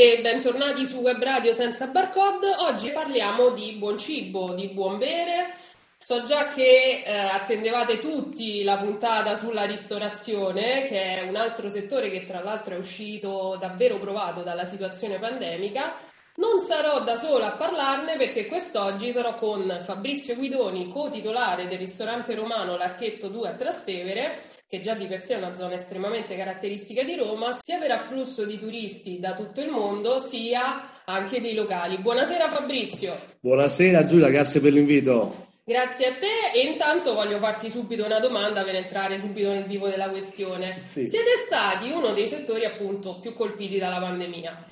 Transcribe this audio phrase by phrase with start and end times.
[0.00, 2.54] E bentornati su Web Radio senza barcode.
[2.58, 5.52] Oggi parliamo di buon cibo, di buon bere.
[5.98, 12.10] So già che eh, attendevate tutti la puntata sulla ristorazione, che è un altro settore
[12.10, 15.96] che tra l'altro è uscito davvero provato dalla situazione pandemica.
[16.36, 22.36] Non sarò da sola a parlarne perché quest'oggi sarò con Fabrizio Guidoni, co-titolare del ristorante
[22.36, 27.02] romano L'Archetto 2 a Trastevere, che già di per sé è una zona estremamente caratteristica
[27.02, 31.96] di Roma, sia per afflusso di turisti da tutto il mondo, sia anche dei locali.
[31.96, 33.18] Buonasera Fabrizio.
[33.40, 35.46] Buonasera Giulia, grazie per l'invito.
[35.64, 39.88] Grazie a te e intanto voglio farti subito una domanda per entrare subito nel vivo
[39.88, 40.82] della questione.
[40.86, 41.08] Sì.
[41.08, 44.66] Siete stati uno dei settori appunto più colpiti dalla pandemia.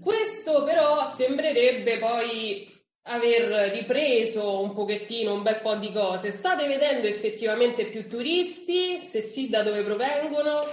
[0.00, 2.68] Questo però sembrerebbe poi
[3.06, 6.30] aver ripreso un pochettino un bel po' di cose.
[6.30, 9.00] State vedendo effettivamente più turisti?
[9.02, 10.64] Se sì, da dove provengono?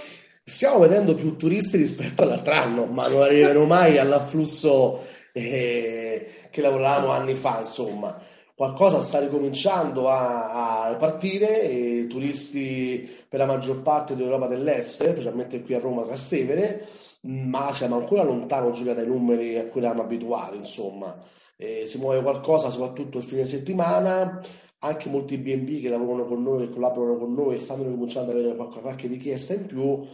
[0.43, 7.11] Stiamo vedendo più turisti rispetto all'altro anno, ma non arriveremo mai all'afflusso eh, che lavoravamo
[7.11, 8.19] anni fa, insomma.
[8.55, 15.61] Qualcosa sta ricominciando a, a partire, e turisti per la maggior parte dell'Europa dell'Est, specialmente
[15.61, 16.87] qui a Roma, Trastevere,
[17.21, 21.17] ma siamo ancora lontano, Giulia, dai numeri a cui eravamo abituati, insomma
[21.57, 24.41] eh, si muove qualcosa soprattutto il fine settimana,
[24.79, 28.37] anche molti B&B che lavorano con noi, che collaborano con noi e stanno cominciando ad
[28.37, 30.05] avere qualche, qualche richiesta in più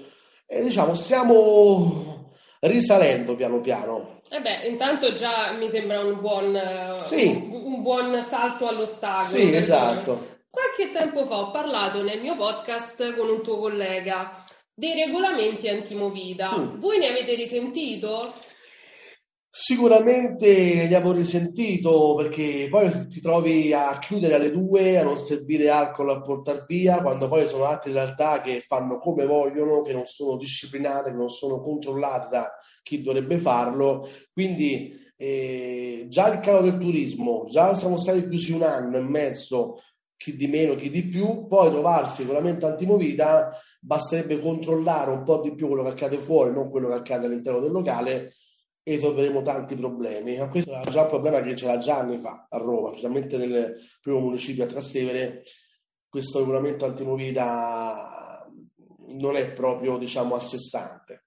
[0.45, 4.21] e diciamo stiamo risalendo piano piano.
[4.29, 6.59] Eh beh, intanto già mi sembra un buon,
[7.05, 7.49] sì.
[7.51, 9.27] un, un buon salto all'ostacolo.
[9.27, 10.37] Sì, esatto.
[10.49, 16.57] Qualche tempo fa ho parlato nel mio podcast con un tuo collega dei regolamenti antimovida.
[16.57, 16.79] Mm.
[16.79, 18.33] Voi ne avete risentito?
[19.51, 25.69] Sicuramente gli avevo risentito perché poi ti trovi a chiudere alle due, a non servire
[25.69, 30.05] alcol a portare via, quando poi sono altre realtà che fanno come vogliono, che non
[30.05, 32.51] sono disciplinate, che non sono controllate da
[32.83, 34.07] chi dovrebbe farlo.
[34.31, 39.81] Quindi eh, già il calo del turismo, già siamo stati chiusi un anno e mezzo,
[40.15, 45.55] chi di meno, chi di più, poi trovarsi regolamento antimovita basterebbe controllare un po' di
[45.55, 48.33] più quello che accade fuori, non quello che accade all'interno del locale
[48.83, 50.37] e risolveremo tanti problemi.
[50.37, 53.77] Ma questo era già un problema che c'era già anni fa a Roma, specialmente nel
[54.01, 55.43] primo municipio a Trastevere.
[56.07, 58.47] Questo regolamento antimovida
[59.09, 61.25] non è proprio, diciamo, a sé stante.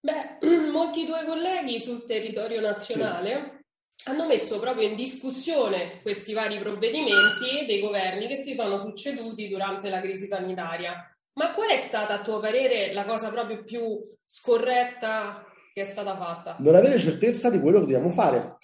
[0.00, 0.38] Beh,
[0.70, 3.62] molti tuoi colleghi sul territorio nazionale
[3.94, 4.08] sì.
[4.08, 9.88] hanno messo proprio in discussione questi vari provvedimenti dei governi che si sono succeduti durante
[9.88, 10.94] la crisi sanitaria.
[11.34, 16.16] Ma qual è stata, a tuo parere, la cosa proprio più scorretta che è stata
[16.16, 16.56] fatta.
[16.58, 18.56] Non avere certezza di quello che dobbiamo fare.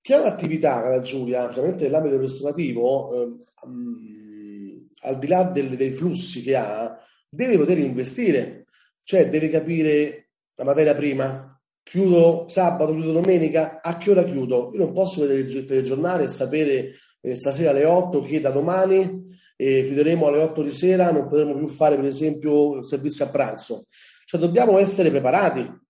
[0.00, 3.44] Chi ha un'attività, cara Giulia, ovviamente nell'ambito restaurativo, eh,
[5.00, 6.98] al di là del, dei flussi che ha,
[7.28, 8.66] deve poter investire,
[9.02, 11.50] cioè deve capire la materia prima.
[11.82, 14.70] Chiudo sabato, chiudo domenica, a che ora chiudo?
[14.72, 19.36] Io non posso vedere il telegiornale e sapere eh, stasera alle 8 che da domani
[19.56, 23.86] eh, chiuderemo alle 8 di sera, non potremo più fare per esempio servizio a pranzo.
[24.24, 25.82] Cioè dobbiamo essere preparati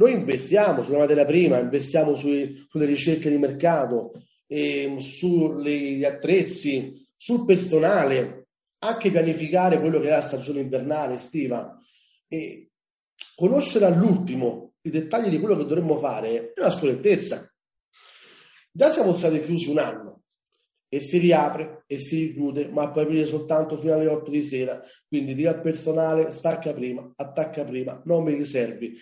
[0.00, 4.12] noi investiamo sulla materia prima, investiamo sui, sulle ricerche di mercato,
[4.46, 11.78] eh, sugli attrezzi, sul personale, anche pianificare quello che è la stagione invernale, estiva.
[12.26, 12.70] E
[13.36, 17.52] conoscere all'ultimo i dettagli di quello che dovremmo fare è una scorrettezza.
[18.72, 20.22] Già siamo stati chiusi un anno
[20.88, 24.82] e si riapre e si richiude, ma puoi aprire soltanto fino alle 8 di sera.
[25.06, 28.96] Quindi dire al personale stacca prima, attacca prima, non mi riservi.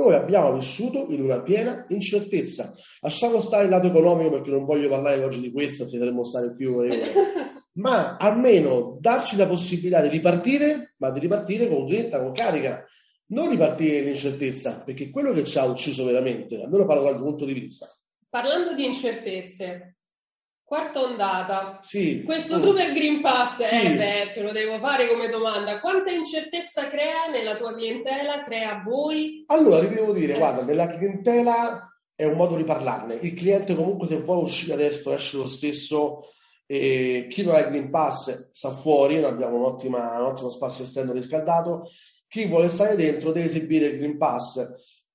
[0.00, 2.72] Noi abbiamo vissuto in una piena incertezza.
[3.02, 6.54] Lasciamo stare il lato economico perché non voglio parlare oggi di questo perché dovremmo stare
[6.54, 7.02] più ore.
[7.74, 12.82] ma almeno darci la possibilità di ripartire, ma di ripartire con grinta, con carica.
[13.26, 17.18] Non ripartire in incertezza, perché è quello che ci ha ucciso veramente, almeno parlo dal
[17.18, 17.86] punto di vista.
[18.28, 19.98] Parlando di incertezze,
[20.70, 21.80] Quarta ondata.
[21.82, 22.22] Sì.
[22.22, 22.60] Questo oh.
[22.60, 23.74] super Green Pass, sì.
[23.74, 25.80] eh beh, te lo devo fare come domanda.
[25.80, 29.42] Quanta incertezza crea nella tua clientela, crea voi?
[29.48, 30.38] Allora, ti devo dire, eh.
[30.38, 33.18] guarda, nella clientela è un modo di parlarne.
[33.20, 36.30] Il cliente comunque se vuole uscire adesso esce lo stesso
[36.66, 41.90] E chi non ha il Green Pass sta fuori, abbiamo un ottimo spazio esterno riscaldato.
[42.28, 44.68] Chi vuole stare dentro deve esibire il Green Pass.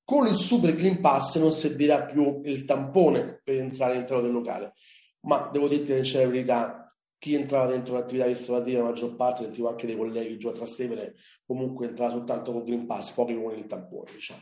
[0.03, 4.73] Con il Super Green Pass non servirà più il tampone per entrare all'interno del locale.
[5.25, 9.43] Ma devo dirti che c'è la verità, chi entrava dentro l'attività ristorativa, la maggior parte,
[9.43, 13.57] sentivo anche dei colleghi giù a Trastevere, comunque entrava soltanto con Green Pass, pochi con
[13.57, 14.41] il tampone, diciamo.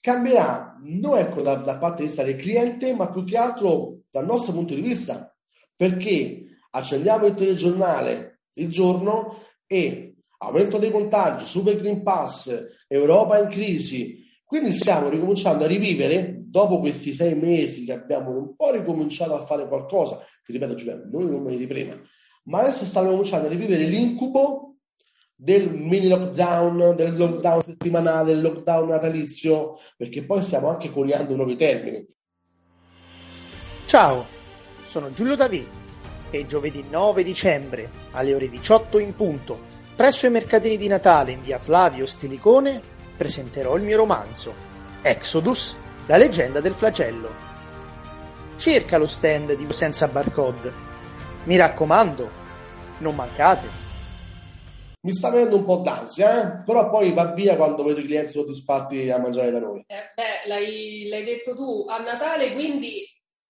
[0.00, 4.26] Cambierà non ecco da, da parte di vista del cliente, ma più che altro dal
[4.26, 5.34] nostro punto di vista,
[5.74, 12.52] perché accendiamo il telegiornale il giorno e aumento dei contagi, super green pass,
[12.88, 18.54] Europa in crisi, quindi stiamo ricominciando a rivivere, dopo questi sei mesi che abbiamo un
[18.54, 21.98] po' ricominciato a fare qualcosa, ti ripeto Giuliano, noi non me di prima,
[22.44, 24.74] ma adesso stiamo cominciando a rivivere l'incubo
[25.34, 31.56] del mini lockdown, del lockdown settimanale, del lockdown natalizio, perché poi stiamo anche coniando nuovi
[31.56, 32.06] termini.
[33.86, 34.26] Ciao!
[34.82, 35.66] Sono Giulio Davi
[36.30, 39.58] e giovedì 9 dicembre alle ore 18 in punto,
[39.96, 42.82] presso i mercatini di Natale in via Flavio Stilicone,
[43.16, 44.54] presenterò il mio romanzo,
[45.00, 47.50] Exodus, la leggenda del flagello.
[48.56, 50.72] Cerca lo stand di Senza Barcode.
[51.44, 52.30] Mi raccomando,
[52.98, 53.80] non mancate.
[55.00, 56.64] Mi sta venendo un po' d'ansia, eh?
[56.64, 59.84] però poi va via quando vedo i clienti soddisfatti a mangiare da noi.
[59.88, 63.04] Eh, beh, l'hai, l'hai detto tu, a Natale quindi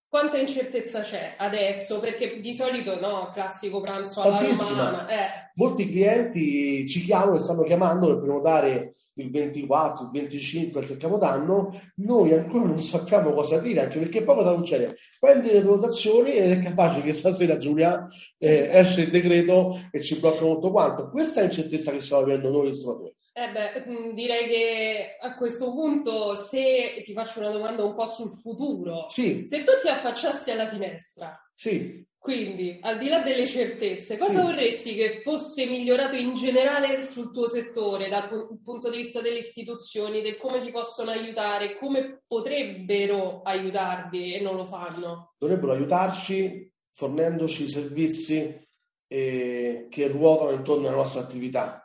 [0.09, 1.99] quanta incertezza c'è adesso?
[1.99, 4.85] Perché di solito no, classico pranzo alla Tantissima.
[4.85, 5.09] romana.
[5.09, 5.51] Eh.
[5.55, 10.97] Molti clienti ci chiamano e stanno chiamando per prenotare il 24, il 25 per il
[10.97, 14.97] Capodanno, noi ancora non sappiamo cosa dire, anche perché poi cosa succede?
[15.19, 20.19] Prendi le prenotazioni ed è capace che stasera Giulia eh, esce il decreto e ci
[20.19, 21.11] blocca tutto quanto.
[21.11, 23.15] Questa è l'incertezza che stiamo avendo noi ristoratori.
[23.35, 28.05] Eh beh, mm, direi che a questo punto, se ti faccio una domanda un po'
[28.05, 29.47] sul futuro, sì.
[29.47, 32.07] se tu ti affacciassi alla finestra, sì.
[32.23, 34.43] Quindi al di là delle certezze, cosa sì.
[34.43, 38.29] vorresti che fosse migliorato in generale sul tuo settore, dal
[38.63, 44.55] punto di vista delle istituzioni, del come ti possono aiutare, come potrebbero aiutarvi e non
[44.55, 45.35] lo fanno?
[45.37, 48.67] Dovrebbero aiutarci fornendoci servizi
[49.09, 51.83] eh, che ruotano intorno alla nostra attività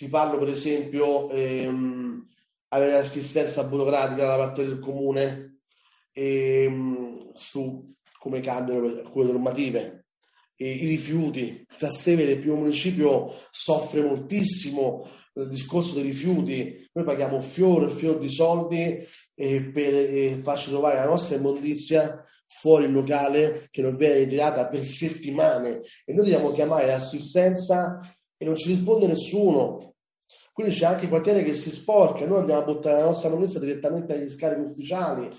[0.00, 2.26] ti parlo per esempio ehm,
[2.68, 5.58] avere assistenza burocratica da parte del comune
[6.12, 10.04] ehm, su come cambiano alcune normative,
[10.56, 11.64] i rifiuti.
[11.78, 16.86] Trastevere, il primo municipio, soffre moltissimo del discorso dei rifiuti.
[16.92, 22.22] Noi paghiamo fior e fior di soldi eh, per eh, farci trovare la nostra immondizia
[22.46, 28.00] fuori il locale che non viene ritirata per settimane e noi dobbiamo chiamare l'assistenza
[28.36, 29.94] e non ci risponde nessuno.
[30.52, 33.58] Quindi c'è anche il quartiere che si sporca, noi andiamo a buttare la nostra moneta
[33.58, 35.30] direttamente agli scarichi ufficiali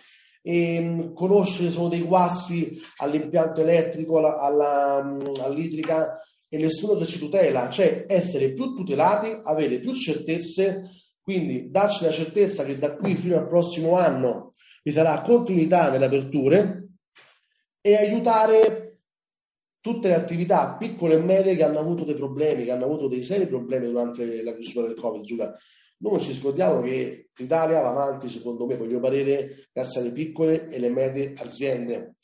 [0.42, 7.06] e mm, conoscere solo dei guassi all'impianto elettrico, alla, alla, mm, all'idrica e nessuno che
[7.06, 10.90] ci tutela, cioè essere più tutelati, avere più certezze,
[11.22, 14.52] quindi darci la certezza che da qui fino al prossimo anno
[14.84, 16.90] vi sarà continuità nelle aperture
[17.80, 19.00] e aiutare
[19.80, 23.24] tutte le attività piccole e medie che hanno avuto dei problemi, che hanno avuto dei
[23.24, 25.24] seri problemi durante la chiusura del Covid.
[25.24, 25.56] Giulia.
[26.02, 30.80] Noi ci scordiamo che l'Italia va avanti, secondo me, voglio parere, grazie alle piccole e
[30.80, 32.16] le medie aziende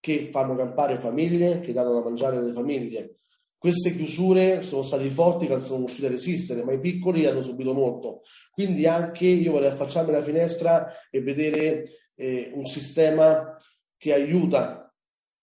[0.00, 3.20] che fanno campare famiglie, che danno da mangiare alle famiglie.
[3.56, 7.74] Queste chiusure sono stati forti che sono riusciti a resistere, ma i piccoli hanno subito
[7.74, 8.22] molto.
[8.50, 11.84] Quindi anche io vorrei affacciarmi alla finestra e vedere
[12.14, 13.56] eh, un sistema
[13.96, 14.92] che aiuta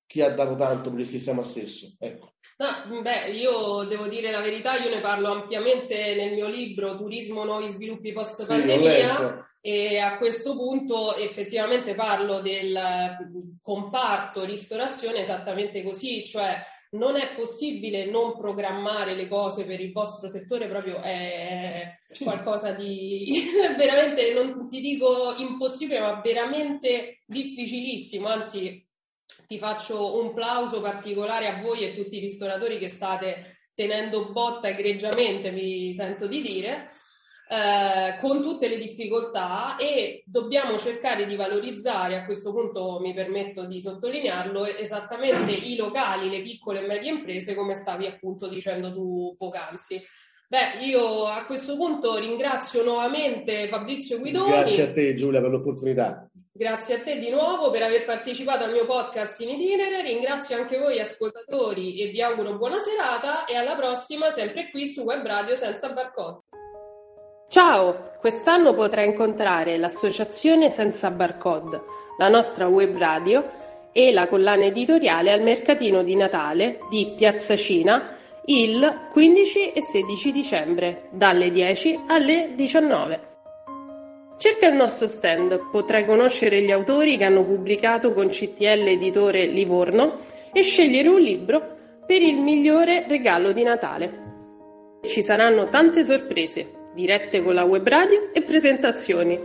[0.06, 1.96] chi ha dato tanto per il sistema stesso.
[2.00, 2.27] Ecco.
[2.58, 7.44] No, beh, io devo dire la verità, io ne parlo ampiamente nel mio libro Turismo,
[7.44, 12.80] nuovi sviluppi post pandemia sì, e a questo punto effettivamente parlo del
[13.62, 20.30] comparto ristorazione esattamente così, cioè non è possibile non programmare le cose per il vostro
[20.30, 23.44] settore, proprio è qualcosa di
[23.76, 28.87] veramente, non ti dico impossibile, ma veramente difficilissimo, anzi
[29.48, 34.32] ti faccio un plauso particolare a voi e a tutti i ristoratori che state tenendo
[34.32, 36.88] botta egregiamente, vi sento di dire,
[37.50, 43.66] eh, con tutte le difficoltà e dobbiamo cercare di valorizzare, a questo punto mi permetto
[43.66, 49.36] di sottolinearlo, esattamente i locali, le piccole e medie imprese, come stavi appunto dicendo tu
[49.38, 50.04] poc'anzi.
[50.50, 54.50] Beh, io a questo punto ringrazio nuovamente Fabrizio Guidoni.
[54.50, 56.30] Grazie a te Giulia per l'opportunità.
[56.58, 60.80] Grazie a te di nuovo per aver partecipato al mio podcast in itinere, ringrazio anche
[60.80, 65.54] voi ascoltatori e vi auguro buona serata e alla prossima sempre qui su Web Radio
[65.54, 66.40] Senza Barcode.
[67.48, 71.80] Ciao, quest'anno potrai incontrare l'associazione Senza Barcode,
[72.18, 73.48] la nostra web radio
[73.92, 80.32] e la collana editoriale al mercatino di Natale di Piazza Cina il 15 e 16
[80.32, 83.37] dicembre, dalle 10 alle 19.
[84.38, 90.20] Cerca il nostro stand, potrai conoscere gli autori che hanno pubblicato con CTL Editore Livorno
[90.54, 91.76] e scegliere un libro
[92.06, 94.26] per il migliore regalo di Natale.
[95.04, 99.40] Ci saranno tante sorprese, dirette con la web radio e presentazioni.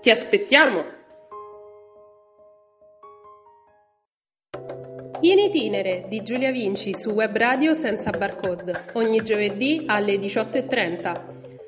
[0.02, 0.96] Ti aspettiamo!
[5.22, 11.37] In itinere di Giulia Vinci su Web Radio senza barcode, ogni giovedì alle 18.30.